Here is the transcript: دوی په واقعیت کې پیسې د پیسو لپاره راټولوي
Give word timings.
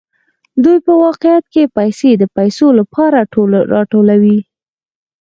دوی 0.63 0.77
په 0.85 0.93
واقعیت 1.03 1.45
کې 1.53 1.71
پیسې 1.77 2.09
د 2.17 2.23
پیسو 2.37 2.67
لپاره 2.79 3.19
راټولوي 3.75 4.39